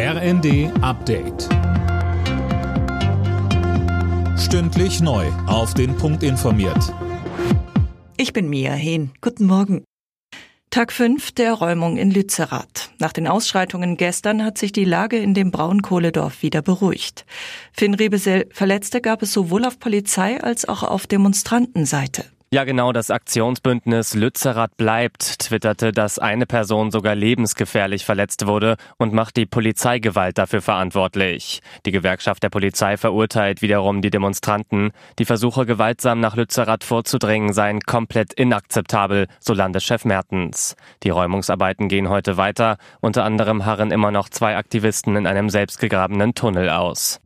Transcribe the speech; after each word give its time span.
RND 0.00 0.70
Update. 0.80 1.48
Stündlich 4.38 5.00
neu. 5.00 5.26
Auf 5.48 5.74
den 5.74 5.96
Punkt 5.96 6.22
informiert. 6.22 6.94
Ich 8.16 8.32
bin 8.32 8.48
Mia 8.48 8.74
Hehn. 8.74 9.10
Guten 9.20 9.46
Morgen. 9.46 9.82
Tag 10.70 10.92
5 10.92 11.32
der 11.32 11.54
Räumung 11.54 11.96
in 11.96 12.12
Lützerath. 12.12 12.92
Nach 13.00 13.12
den 13.12 13.26
Ausschreitungen 13.26 13.96
gestern 13.96 14.44
hat 14.44 14.56
sich 14.56 14.70
die 14.70 14.84
Lage 14.84 15.18
in 15.18 15.34
dem 15.34 15.50
Braunkohledorf 15.50 16.44
wieder 16.44 16.62
beruhigt. 16.62 17.26
Finn 17.72 17.94
Rebesel, 17.94 18.48
Verletzte 18.52 19.00
gab 19.00 19.22
es 19.22 19.32
sowohl 19.32 19.64
auf 19.64 19.80
Polizei 19.80 20.40
als 20.40 20.68
auch 20.68 20.84
auf 20.84 21.08
Demonstrantenseite. 21.08 22.24
Ja, 22.50 22.64
genau, 22.64 22.92
das 22.92 23.10
Aktionsbündnis 23.10 24.14
Lützerath 24.14 24.74
bleibt, 24.78 25.38
twitterte, 25.38 25.92
dass 25.92 26.18
eine 26.18 26.46
Person 26.46 26.90
sogar 26.90 27.14
lebensgefährlich 27.14 28.06
verletzt 28.06 28.46
wurde 28.46 28.76
und 28.96 29.12
macht 29.12 29.36
die 29.36 29.44
Polizeigewalt 29.44 30.38
dafür 30.38 30.62
verantwortlich. 30.62 31.60
Die 31.84 31.90
Gewerkschaft 31.90 32.42
der 32.42 32.48
Polizei 32.48 32.96
verurteilt 32.96 33.60
wiederum 33.60 34.00
die 34.00 34.08
Demonstranten. 34.08 34.92
Die 35.18 35.26
Versuche, 35.26 35.66
gewaltsam 35.66 36.20
nach 36.20 36.36
Lützerath 36.36 36.84
vorzudringen, 36.84 37.52
seien 37.52 37.80
komplett 37.80 38.32
inakzeptabel, 38.32 39.26
so 39.40 39.52
Landeschef 39.52 40.06
Mertens. 40.06 40.74
Die 41.02 41.10
Räumungsarbeiten 41.10 41.90
gehen 41.90 42.08
heute 42.08 42.38
weiter. 42.38 42.78
Unter 43.02 43.24
anderem 43.24 43.66
harren 43.66 43.90
immer 43.90 44.10
noch 44.10 44.30
zwei 44.30 44.56
Aktivisten 44.56 45.16
in 45.16 45.26
einem 45.26 45.50
selbstgegrabenen 45.50 46.34
Tunnel 46.34 46.70
aus. 46.70 47.20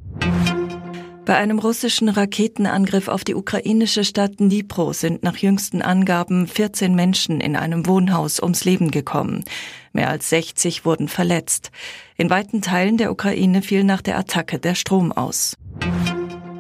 Bei 1.25 1.37
einem 1.37 1.61
russischen 1.61 2.09
Raketenangriff 2.09 3.07
auf 3.07 3.23
die 3.23 3.37
ukrainische 3.37 4.03
Stadt 4.03 4.41
Dnipro 4.41 4.93
sind 4.93 5.23
nach 5.23 5.37
jüngsten 5.37 5.81
Angaben 5.81 6.49
14 6.49 6.97
Menschen 6.97 7.41
in 7.41 7.55
einem 7.55 7.87
Wohnhaus 7.87 8.43
ums 8.43 8.65
Leben 8.65 8.91
gekommen. 8.91 9.45
Mehr 9.93 10.09
als 10.09 10.31
60 10.31 10.85
wurden 10.85 11.07
verletzt. 11.07 11.71
In 12.17 12.29
weiten 12.29 12.61
Teilen 12.61 12.97
der 12.97 13.13
Ukraine 13.13 13.63
fiel 13.63 13.85
nach 13.85 14.03
der 14.03 14.19
Attacke 14.19 14.59
der 14.59 14.75
Strom 14.75 15.13
aus. 15.13 15.57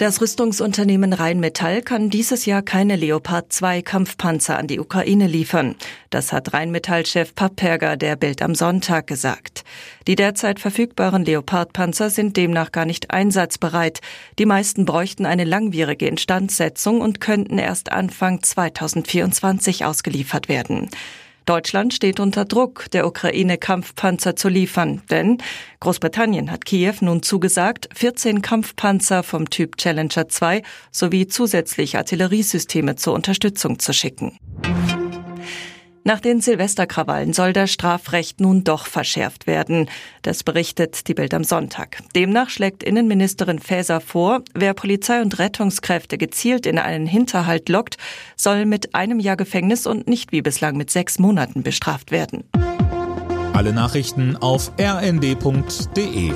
Das 0.03 0.21
Rüstungsunternehmen 0.21 1.13
Rheinmetall 1.13 1.81
kann 1.81 2.11
dieses 2.11 2.45
Jahr 2.45 2.63
keine 2.63 2.97
Leopard 2.97 3.53
2 3.53 3.83
Kampfpanzer 3.83 4.59
an 4.59 4.67
die 4.67 4.81
Ukraine 4.81 5.29
liefern. 5.29 5.77
Das 6.11 6.33
hat 6.33 6.53
Rheinmetall-Chef 6.53 7.37
Papperger 7.37 7.97
der 7.97 8.17
Bild 8.17 8.43
am 8.43 8.57
Sonntag 8.57 9.07
gesagt. 9.07 9.63
Die 10.09 10.17
derzeit 10.17 10.59
verfügbaren 10.59 11.25
Leopard-Panzer 11.25 12.11
sind 12.11 12.37
demnach 12.37 12.73
gar 12.73 12.85
nicht 12.85 13.13
einsatzbereit. 13.13 14.01
Die 14.41 14.45
meisten 14.45 14.87
bräuchten 14.87 15.25
eine 15.25 15.45
langwierige 15.45 16.09
Instandsetzung 16.09 17.01
und 17.01 17.21
könnten 17.21 17.59
erst 17.59 17.93
Anfang 17.93 18.43
2024 18.43 19.85
ausgeliefert 19.85 20.49
werden. 20.49 20.91
Deutschland 21.47 21.93
steht 21.93 22.21
unter 22.21 22.45
Druck, 22.45 22.91
der 22.93 23.07
Ukraine 23.07 23.59
Kampfpanzer 23.59 24.37
zu 24.37 24.49
liefern, 24.49 25.03
denn 25.11 25.39
Großbritannien 25.81 26.51
hat 26.51 26.65
Kiew 26.65 26.95
nun 27.01 27.23
zugesagt, 27.23 27.89
14 27.95 28.43
Kampfpanzer 28.43 29.23
vom 29.23 29.51
Typ 29.51 29.77
Challenger 29.77 30.29
2 30.29 30.63
sowie 30.91 31.27
zusätzlich 31.27 31.97
Artilleriesysteme 31.97 32.97
zur 32.97 33.15
Unterstützung 33.15 33.79
zu 33.79 33.93
schicken. 33.93 34.39
Nach 36.05 36.19
den 36.19 36.41
Silvesterkrawallen 36.41 37.33
soll 37.33 37.53
das 37.53 37.71
Strafrecht 37.71 38.41
nun 38.41 38.65
doch 38.65 38.87
verschärft 38.87 39.47
werden. 39.47 39.89
Das 40.23 40.43
berichtet 40.43 41.07
die 41.07 41.15
Bild 41.15 41.33
am 41.33 41.45
Sonntag. 41.45 41.99
Demnach 42.17 42.51
schlägt 42.51 42.83
Innenministerin 42.83 43.61
Faeser 43.61 44.01
vor, 44.01 44.43
wer 44.53 44.75
Polizei 44.75 45.23
und 45.23 45.39
Rettungskräfte 45.39 46.19
gezielt 46.19 46.67
in 46.67 46.79
einen 46.79 47.07
Hinterhalt 47.07 47.69
lockt, 47.69 47.99
soll 48.37 48.67
mit 48.67 48.97
einem 48.97 49.21
Jahr 49.21 49.37
Gefängnis 49.37 49.87
und 49.87 50.09
nicht 50.09 50.33
wie 50.33 50.43
bislang 50.43 50.77
mit 50.77 50.91
sechs 50.91 51.21
Monaten 51.21 51.63
bestraft 51.63 52.11
werden. 52.11 52.45
Alle 53.53 53.73
Nachrichten 53.73 54.37
auf 54.37 54.73
rnd.de 54.81 56.33